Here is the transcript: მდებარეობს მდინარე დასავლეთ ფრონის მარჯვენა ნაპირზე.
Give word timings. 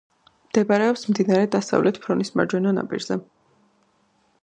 მდებარეობს 0.45 1.03
მდინარე 1.11 1.51
დასავლეთ 1.57 2.01
ფრონის 2.07 2.35
მარჯვენა 2.41 2.75
ნაპირზე. 2.81 3.19